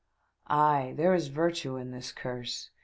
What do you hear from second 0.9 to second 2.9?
there is a virtue in this Curse